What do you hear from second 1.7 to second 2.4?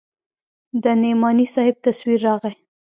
تصوير